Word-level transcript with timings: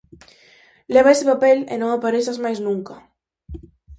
Leva 0.93 1.13
ese 1.15 1.29
papel 1.31 1.57
e 1.73 1.75
non 1.77 1.89
aparezas 1.91 2.41
máis 2.43 2.59
nunca! 2.67 2.95